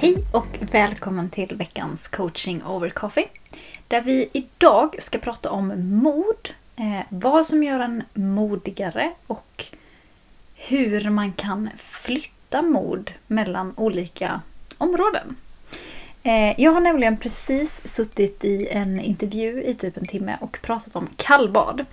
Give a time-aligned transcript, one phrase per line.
[0.00, 3.28] Hej och välkommen till veckans coaching over coffee.
[3.88, 9.64] Där vi idag ska prata om mod, eh, vad som gör en modigare och
[10.54, 14.40] hur man kan flytta mod mellan olika
[14.78, 15.36] områden.
[16.22, 20.96] Eh, jag har nämligen precis suttit i en intervju i typ en timme och pratat
[20.96, 21.84] om kallbad.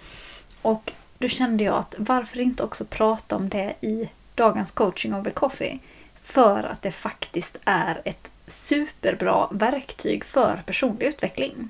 [0.62, 5.32] Och då kände jag att varför inte också prata om det i dagens coaching over
[5.32, 5.80] coffee?
[6.26, 11.70] För att det faktiskt är ett superbra verktyg för personlig utveckling.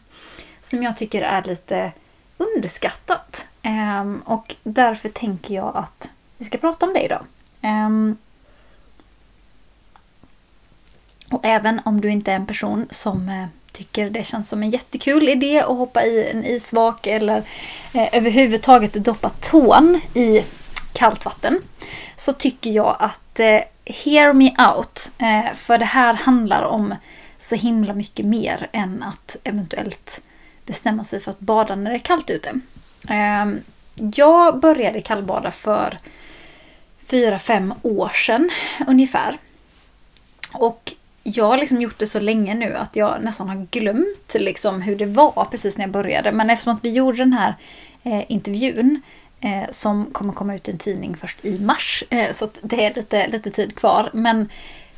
[0.61, 1.91] Som jag tycker är lite
[2.37, 3.45] underskattat.
[3.61, 7.25] Ehm, och därför tänker jag att vi ska prata om det idag.
[7.61, 8.17] Ehm,
[11.31, 14.69] och även om du inte är en person som eh, tycker det känns som en
[14.69, 17.37] jättekul idé att hoppa i en isvak eller
[17.93, 20.43] eh, överhuvudtaget doppa tån i
[20.93, 21.61] kallt vatten.
[22.15, 25.11] Så tycker jag att eh, hear me out.
[25.17, 26.95] Eh, för det här handlar om
[27.39, 30.21] så himla mycket mer än att eventuellt
[30.65, 32.59] bestämma sig för att bada när det är kallt ute.
[33.07, 33.59] Ehm,
[33.95, 35.97] jag började kallbada för
[37.07, 38.49] 4-5 år sedan
[38.87, 39.37] ungefär.
[40.51, 44.81] Och jag har liksom gjort det så länge nu att jag nästan har glömt liksom
[44.81, 46.31] hur det var precis när jag började.
[46.31, 47.55] Men eftersom att vi gjorde den här
[48.03, 49.01] eh, intervjun
[49.41, 52.03] eh, som kommer komma ut i en tidning först i mars.
[52.09, 54.09] Eh, så det är lite, lite tid kvar.
[54.13, 54.49] Men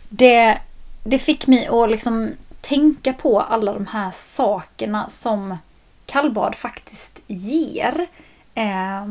[0.09, 0.57] det,
[1.03, 5.57] det fick mig att liksom tänka på alla de här sakerna som
[6.05, 8.07] kallbad faktiskt ger.
[8.55, 9.05] Eh,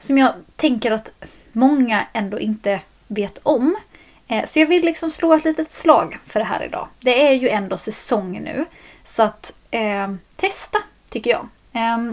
[0.00, 1.10] som jag tänker att
[1.52, 3.76] många ändå inte vet om.
[4.28, 6.88] Eh, så jag vill liksom slå ett litet slag för det här idag.
[7.00, 8.64] Det är ju ändå säsong nu.
[9.04, 10.78] Så att eh, testa,
[11.10, 11.48] tycker jag.
[11.72, 12.12] Eh,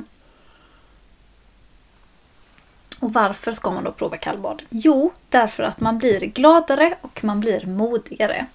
[3.06, 4.62] och varför ska man då prova kallbad?
[4.70, 8.46] Jo, därför att man blir gladare och man blir modigare.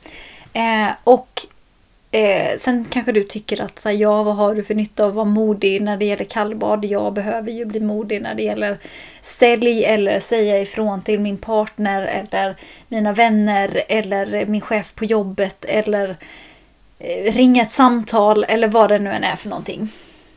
[0.53, 1.47] Eh, och
[2.13, 5.09] Eh, sen kanske du tycker att så här, ja, vad har du för nytta av
[5.09, 6.85] att vara modig när det gäller kallbad?
[6.85, 8.79] Jag behöver ju bli modig när det gäller
[9.23, 12.57] sälj eller säga ifrån till min partner eller
[12.89, 16.17] mina vänner eller min chef på jobbet eller
[16.99, 19.89] eh, ringa ett samtal eller vad det nu än är för någonting.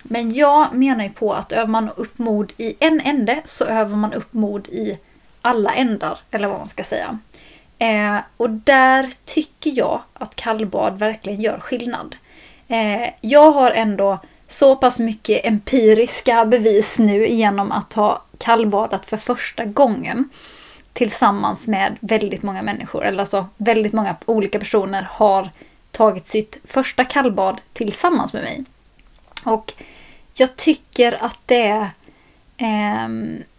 [0.03, 3.97] Men jag menar ju på att övar man upp mod i en ände så övar
[3.97, 4.97] man upp mod i
[5.41, 7.19] alla ändar, eller vad man ska säga.
[7.77, 12.15] Eh, och där tycker jag att kallbad verkligen gör skillnad.
[12.67, 19.17] Eh, jag har ändå så pass mycket empiriska bevis nu genom att ha kallbadat för
[19.17, 20.29] första gången
[20.93, 23.05] tillsammans med väldigt många människor.
[23.05, 25.49] Eller alltså väldigt många olika personer har
[25.91, 28.63] tagit sitt första kallbad tillsammans med mig.
[29.43, 29.73] Och
[30.33, 31.91] jag tycker att det är,
[32.57, 33.09] eh,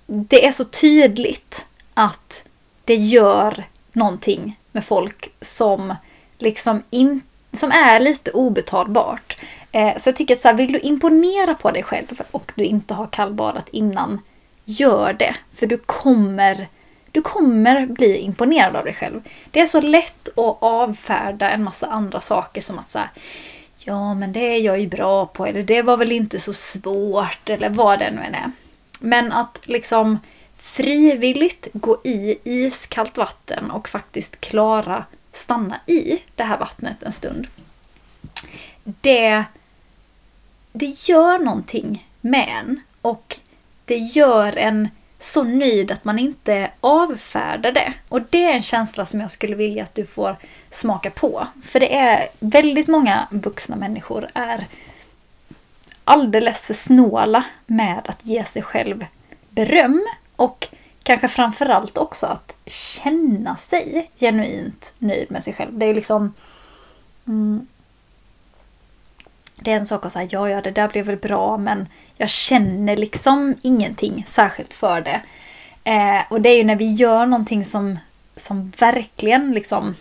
[0.06, 2.44] det är så tydligt att
[2.84, 5.94] det gör någonting med folk som
[6.38, 7.20] liksom in,
[7.52, 9.36] som är lite obetalbart.
[9.72, 12.64] Eh, så jag tycker att så här, vill du imponera på dig själv och du
[12.64, 14.20] inte har kallbadat innan,
[14.64, 15.36] gör det.
[15.54, 16.68] För du kommer,
[17.12, 19.20] du kommer bli imponerad av dig själv.
[19.50, 22.98] Det är så lätt att avfärda en massa andra saker som att så
[23.84, 27.50] ja men det är jag ju bra på eller det var väl inte så svårt
[27.50, 28.50] eller vad det nu än är.
[29.00, 30.18] Men att liksom
[30.56, 37.46] frivilligt gå i iskallt vatten och faktiskt klara stanna i det här vattnet en stund.
[38.84, 39.44] Det,
[40.72, 43.38] det gör någonting med en och
[43.84, 44.88] det gör en
[45.24, 47.92] så nöjd att man inte avfärdar det.
[48.08, 50.36] Och det är en känsla som jag skulle vilja att du får
[50.70, 51.46] smaka på.
[51.62, 54.66] För det är väldigt många vuxna människor är
[56.04, 59.06] alldeles för snåla med att ge sig själv
[59.48, 60.06] beröm
[60.36, 60.68] och
[61.02, 65.78] kanske framförallt också att känna sig genuint nöjd med sig själv.
[65.78, 66.34] Det är liksom...
[67.26, 67.66] Mm,
[69.56, 72.30] det är en sak att säga ja, ja, det där blev väl bra, men jag
[72.30, 75.20] känner liksom ingenting särskilt för det.
[75.84, 77.98] Eh, och det är ju när vi gör någonting som,
[78.36, 79.96] som verkligen liksom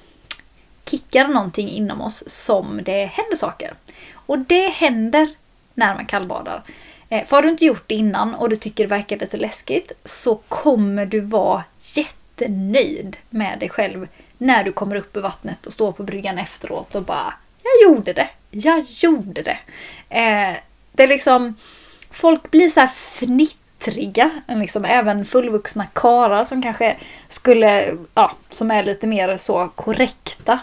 [0.86, 3.74] kickar någonting inom oss som det händer saker.
[4.13, 5.30] Och det händer
[5.74, 6.63] när man kallbadar.
[7.10, 9.92] Eh, för har du inte gjort det innan och du tycker det verkar lite läskigt
[10.06, 11.63] så kommer du vara
[11.95, 14.07] jättenöjd med dig själv
[14.38, 17.33] när du kommer upp i vattnet och står på bryggan efteråt och bara
[17.63, 18.30] jag gjorde det.
[18.51, 19.57] Jag gjorde det.
[20.09, 20.57] Eh,
[20.92, 21.56] det är liksom,
[22.13, 28.83] folk blir så här fnittriga, liksom även fullvuxna karar som kanske skulle, ja, som är
[28.83, 30.60] lite mer så korrekta.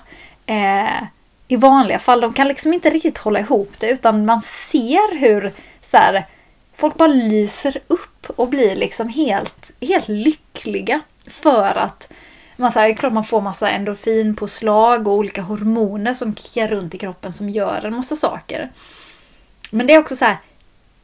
[0.47, 1.02] Eh,
[1.49, 5.52] I vanliga fall, de kan liksom inte riktigt hålla ihop det utan man ser hur
[5.82, 6.26] så här,
[6.75, 12.12] folk bara lyser upp och blir liksom helt, helt lyckliga för att
[12.56, 16.99] man, så här, klart man får massa endorfinpåslag och olika hormoner som kickar runt i
[16.99, 18.70] kroppen som gör en massa saker.
[19.70, 20.37] Men det är också så här,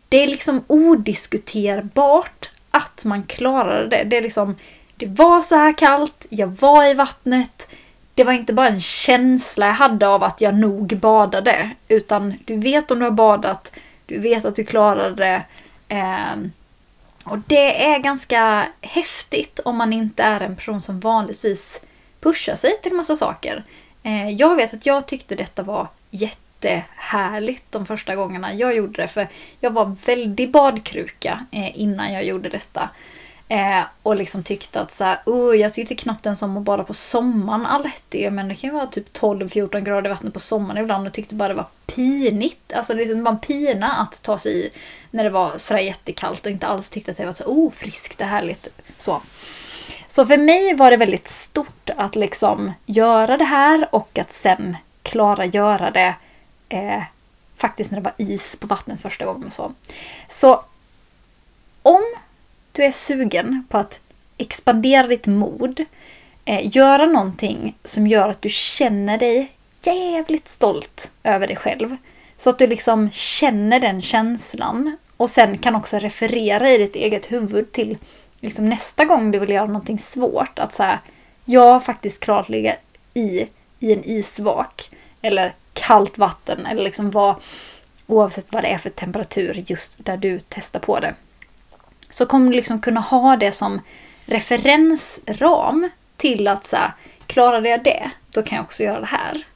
[0.09, 4.05] det är liksom odiskuterbart att man klarade det.
[4.05, 4.57] Det är liksom,
[4.97, 7.69] det var så här kallt, jag var i vattnet.
[8.15, 11.71] Det var inte bara en känsla jag hade av att jag nog badade.
[11.89, 13.73] Utan du vet om du har badat,
[14.07, 15.43] du vet att du klarade det.
[15.89, 16.37] Eh,
[17.25, 21.81] och det är ganska häftigt om man inte är en person som vanligtvis
[22.21, 23.65] pushar sig till massa saker.
[24.03, 25.89] Eh, jag vet att jag tyckte detta var
[26.71, 29.09] jättehärligt de första gångerna jag gjorde det.
[29.09, 29.29] För
[29.61, 32.91] jag var väldigt badkruka eh, innan jag gjorde detta.
[33.49, 36.85] Eh, och liksom tyckte att så här, oh, jag tyckte knappt ens om att bada
[36.85, 38.33] på sommaren alltid.
[38.33, 41.35] Men det kan ju vara typ 12-14 grader i vattnet på sommaren ibland och tyckte
[41.35, 42.73] bara det var pinigt.
[42.73, 44.71] Alltså det var en pina att ta sig i
[45.11, 48.21] när det var sådär jättekallt och inte alls tyckte att det var så oh, friskt
[48.21, 48.69] och härligt.
[48.99, 49.23] Så.
[50.09, 54.77] så för mig var det väldigt stort att liksom göra det här och att sen
[55.03, 56.15] klara göra det
[56.69, 57.03] eh,
[57.55, 59.51] faktiskt när det var is på vattnet första gången.
[59.51, 59.73] Så,
[60.29, 60.65] så
[61.83, 62.03] om
[62.73, 64.01] du är sugen på att
[64.39, 65.85] expandera ditt mod,
[66.45, 69.53] eh, göra någonting som gör att du känner dig
[69.83, 71.97] jävligt stolt över dig själv.
[72.37, 77.33] Så att du liksom känner den känslan och sen kan också referera i ditt eget
[77.33, 77.99] huvud till
[78.41, 80.59] liksom nästa gång du vill göra någonting svårt.
[80.59, 81.01] Att säga,
[81.45, 82.75] jag har faktiskt klarat ligga
[83.15, 83.47] i,
[83.81, 84.91] i en isvak.
[85.23, 85.55] Eller
[85.87, 86.67] kallt vatten.
[86.67, 87.35] Eller liksom vad,
[88.07, 91.15] oavsett vad det är för temperatur just där du testar på det.
[92.11, 93.81] Så kommer du liksom kunna ha det som
[94.25, 96.93] referensram till att så här,
[97.27, 99.47] klarade jag det, då kan jag också göra det här.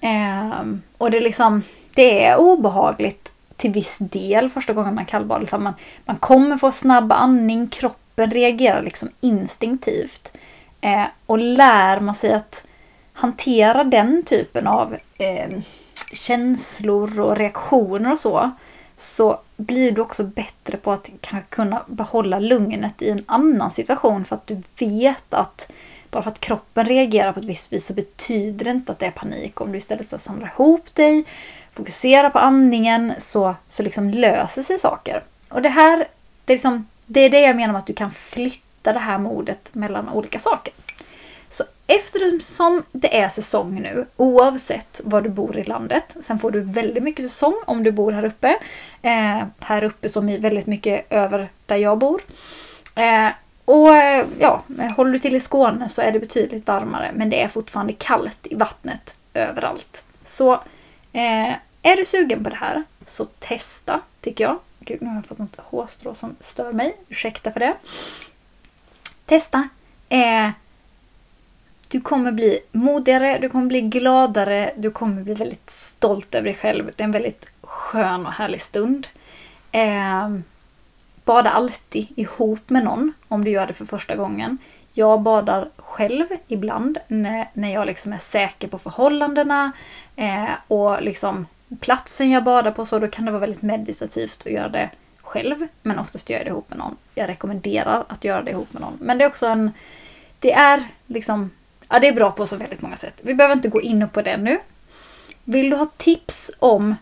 [0.00, 1.62] Ehm, och det är liksom,
[1.94, 5.40] det är obehagligt till viss del första gången man kallbadar.
[5.40, 5.74] Liksom man,
[6.04, 10.32] man kommer få snabb andning, kroppen reagerar liksom instinktivt.
[10.80, 12.64] Ehm, och lär man sig att
[13.14, 15.58] hantera den typen av eh,
[16.12, 18.50] känslor och reaktioner och så,
[18.96, 21.10] så blir du också bättre på att
[21.48, 25.70] kunna behålla lugnet i en annan situation för att du vet att
[26.10, 29.06] bara för att kroppen reagerar på ett visst vis så betyder det inte att det
[29.06, 29.60] är panik.
[29.60, 31.24] Om du istället ska samla ihop dig,
[31.72, 35.22] fokusera på andningen så, så liksom löser sig saker.
[35.48, 36.08] Och det här,
[36.44, 39.18] det är, liksom, det är det jag menar med att du kan flytta det här
[39.18, 40.74] modet mellan olika saker.
[41.86, 47.02] Eftersom det är säsong nu, oavsett var du bor i landet, sen får du väldigt
[47.02, 48.58] mycket säsong om du bor här uppe.
[49.02, 52.22] Eh, här uppe som är väldigt mycket över där jag bor.
[52.94, 53.28] Eh,
[53.64, 54.62] och eh, ja,
[54.96, 58.46] håller du till i Skåne så är det betydligt varmare men det är fortfarande kallt
[58.46, 60.04] i vattnet överallt.
[60.24, 60.52] Så
[61.12, 61.52] eh,
[61.82, 64.58] är du sugen på det här så testa tycker jag.
[64.80, 66.96] Gud, nu har jag fått något hårstrå som stör mig.
[67.08, 67.74] Ursäkta för det.
[69.26, 69.68] Testa.
[70.08, 70.50] Eh,
[71.94, 76.54] du kommer bli modigare, du kommer bli gladare, du kommer bli väldigt stolt över dig
[76.54, 76.90] själv.
[76.96, 79.06] Det är en väldigt skön och härlig stund.
[79.72, 80.28] Eh,
[81.24, 84.58] bada alltid ihop med någon om du gör det för första gången.
[84.92, 89.72] Jag badar själv ibland när, när jag liksom är säker på förhållandena
[90.16, 91.46] eh, och liksom
[91.80, 94.90] platsen jag badar på så då kan det vara väldigt meditativt att göra det
[95.22, 95.66] själv.
[95.82, 96.96] Men oftast gör jag det ihop med någon.
[97.14, 98.98] Jag rekommenderar att göra det ihop med någon.
[99.00, 99.70] Men det är också en...
[100.40, 101.50] Det är liksom
[101.88, 103.20] Ja, det är bra på så väldigt många sätt.
[103.22, 104.58] Vi behöver inte gå in på det nu.
[105.44, 106.94] Vill du ha tips om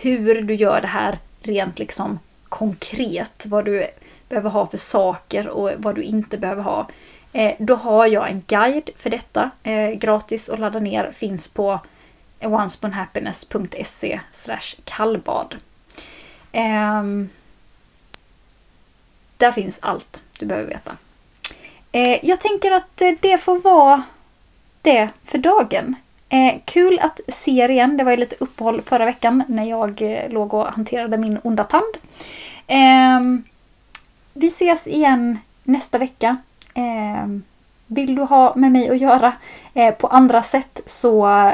[0.00, 3.86] hur du gör det här rent liksom konkret, vad du
[4.28, 6.88] behöver ha för saker och vad du inte behöver ha.
[7.32, 9.50] Eh, då har jag en guide för detta.
[9.62, 11.12] Eh, gratis att ladda ner.
[11.12, 11.80] Finns på
[12.40, 14.20] onespoonhappiness.se
[14.84, 15.56] kallbad.
[16.52, 17.28] Ehm,
[19.36, 20.96] där finns allt du behöver veta.
[21.92, 24.02] Eh, jag tänker att det får vara
[24.86, 25.94] det för dagen.
[26.28, 27.96] Eh, kul att se er igen.
[27.96, 31.64] Det var ju lite uppehåll förra veckan när jag eh, låg och hanterade min onda
[31.64, 31.96] tand.
[32.66, 33.20] Eh,
[34.32, 36.36] vi ses igen nästa vecka.
[36.74, 37.26] Eh,
[37.86, 39.32] vill du ha med mig att göra
[39.74, 41.50] eh, på andra sätt så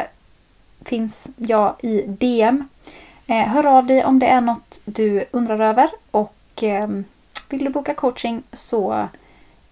[0.85, 2.69] finns jag i DM.
[3.27, 7.05] Eh, hör av dig om det är något du undrar över och ehm,
[7.49, 9.09] vill du boka coaching så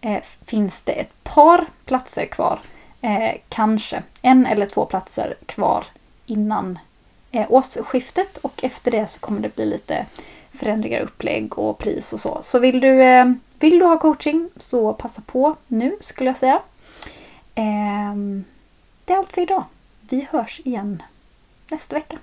[0.00, 2.58] eh, finns det ett par platser kvar
[3.02, 5.84] Eh, kanske en eller två platser kvar
[6.26, 6.78] innan
[7.30, 10.06] eh, årsskiftet och efter det så kommer det bli lite
[10.52, 12.38] förändringar, upplägg och pris och så.
[12.42, 16.60] Så vill du, eh, vill du ha coaching så passa på nu skulle jag säga.
[17.54, 18.14] Eh,
[19.04, 19.64] det är allt för idag.
[20.00, 21.02] Vi hörs igen
[21.70, 22.18] nästa vecka.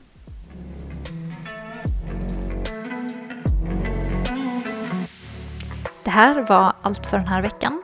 [6.03, 7.83] Det här var allt för den här veckan.